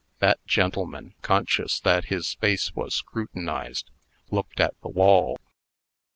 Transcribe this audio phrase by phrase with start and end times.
[0.17, 3.91] That gentleman, conscious that his face was scrutinized,
[4.31, 5.37] looked at the wall.